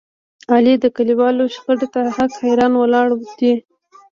علي 0.53 0.73
د 0.83 0.85
کلیوالو 0.95 1.43
شخړې 1.55 1.87
ته 1.93 2.01
حق 2.15 2.31
حیران 2.43 2.73
ولاړ 2.77 3.07
دی. 3.39 3.53